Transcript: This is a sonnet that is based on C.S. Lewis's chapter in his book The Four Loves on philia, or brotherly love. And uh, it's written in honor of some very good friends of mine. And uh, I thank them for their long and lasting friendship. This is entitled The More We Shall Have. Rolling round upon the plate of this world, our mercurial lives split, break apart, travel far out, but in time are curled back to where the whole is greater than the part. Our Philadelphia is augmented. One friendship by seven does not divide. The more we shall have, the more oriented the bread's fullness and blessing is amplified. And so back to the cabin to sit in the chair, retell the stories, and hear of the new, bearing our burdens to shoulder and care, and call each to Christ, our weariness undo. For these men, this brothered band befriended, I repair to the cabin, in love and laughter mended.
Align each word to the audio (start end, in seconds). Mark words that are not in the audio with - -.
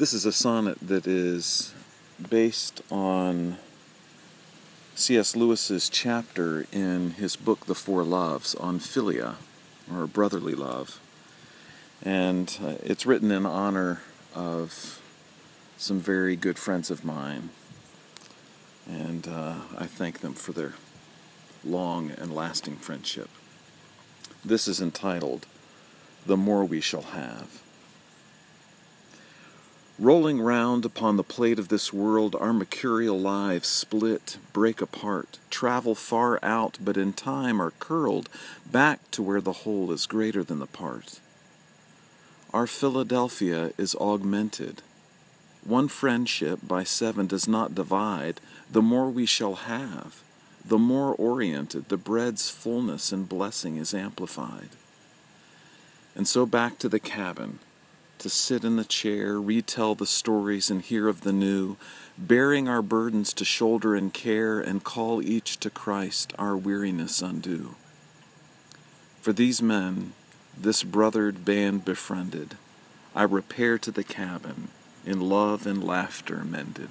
This 0.00 0.14
is 0.14 0.24
a 0.24 0.32
sonnet 0.32 0.78
that 0.80 1.06
is 1.06 1.74
based 2.30 2.80
on 2.90 3.58
C.S. 4.94 5.36
Lewis's 5.36 5.90
chapter 5.90 6.64
in 6.72 7.10
his 7.10 7.36
book 7.36 7.66
The 7.66 7.74
Four 7.74 8.02
Loves 8.02 8.54
on 8.54 8.78
philia, 8.78 9.34
or 9.92 10.06
brotherly 10.06 10.54
love. 10.54 10.98
And 12.00 12.58
uh, 12.64 12.76
it's 12.82 13.04
written 13.04 13.30
in 13.30 13.44
honor 13.44 14.00
of 14.34 15.02
some 15.76 16.00
very 16.00 16.34
good 16.34 16.58
friends 16.58 16.90
of 16.90 17.04
mine. 17.04 17.50
And 18.88 19.28
uh, 19.28 19.56
I 19.76 19.84
thank 19.84 20.20
them 20.20 20.32
for 20.32 20.52
their 20.52 20.76
long 21.62 22.10
and 22.12 22.34
lasting 22.34 22.76
friendship. 22.76 23.28
This 24.42 24.66
is 24.66 24.80
entitled 24.80 25.44
The 26.24 26.38
More 26.38 26.64
We 26.64 26.80
Shall 26.80 27.02
Have. 27.02 27.60
Rolling 30.00 30.40
round 30.40 30.86
upon 30.86 31.18
the 31.18 31.22
plate 31.22 31.58
of 31.58 31.68
this 31.68 31.92
world, 31.92 32.34
our 32.34 32.54
mercurial 32.54 33.20
lives 33.20 33.68
split, 33.68 34.38
break 34.54 34.80
apart, 34.80 35.38
travel 35.50 35.94
far 35.94 36.42
out, 36.42 36.78
but 36.80 36.96
in 36.96 37.12
time 37.12 37.60
are 37.60 37.72
curled 37.72 38.30
back 38.64 39.10
to 39.10 39.22
where 39.22 39.42
the 39.42 39.52
whole 39.52 39.92
is 39.92 40.06
greater 40.06 40.42
than 40.42 40.58
the 40.58 40.64
part. 40.64 41.20
Our 42.54 42.66
Philadelphia 42.66 43.72
is 43.76 43.94
augmented. 43.96 44.80
One 45.66 45.86
friendship 45.86 46.60
by 46.66 46.82
seven 46.82 47.26
does 47.26 47.46
not 47.46 47.74
divide. 47.74 48.40
The 48.72 48.80
more 48.80 49.10
we 49.10 49.26
shall 49.26 49.56
have, 49.56 50.22
the 50.64 50.78
more 50.78 51.14
oriented 51.14 51.90
the 51.90 51.98
bread's 51.98 52.48
fullness 52.48 53.12
and 53.12 53.28
blessing 53.28 53.76
is 53.76 53.92
amplified. 53.92 54.70
And 56.16 56.26
so 56.26 56.46
back 56.46 56.78
to 56.78 56.88
the 56.88 57.00
cabin 57.00 57.58
to 58.20 58.30
sit 58.30 58.64
in 58.64 58.76
the 58.76 58.84
chair, 58.84 59.40
retell 59.40 59.94
the 59.94 60.06
stories, 60.06 60.70
and 60.70 60.82
hear 60.82 61.08
of 61.08 61.22
the 61.22 61.32
new, 61.32 61.76
bearing 62.16 62.68
our 62.68 62.82
burdens 62.82 63.32
to 63.34 63.44
shoulder 63.44 63.94
and 63.94 64.14
care, 64.14 64.60
and 64.60 64.84
call 64.84 65.22
each 65.22 65.58
to 65.60 65.70
Christ, 65.70 66.32
our 66.38 66.56
weariness 66.56 67.20
undo. 67.20 67.74
For 69.20 69.32
these 69.32 69.60
men, 69.60 70.12
this 70.56 70.82
brothered 70.82 71.44
band 71.44 71.84
befriended, 71.84 72.56
I 73.14 73.24
repair 73.24 73.78
to 73.78 73.90
the 73.90 74.04
cabin, 74.04 74.68
in 75.04 75.20
love 75.20 75.66
and 75.66 75.82
laughter 75.82 76.44
mended. 76.44 76.90